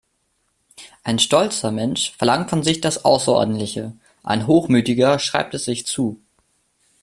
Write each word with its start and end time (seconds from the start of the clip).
Ein 1.03 1.19
stolzer 1.19 1.71
Mensch 1.71 2.13
verlangt 2.17 2.49
von 2.49 2.63
sich 2.63 2.81
das 2.81 3.05
Außerordentliche, 3.05 3.93
ein 4.23 4.47
hochmütiger 4.47 5.19
schreibt 5.19 5.53
es 5.53 5.65
sich 5.65 5.85
zu. 5.85 6.19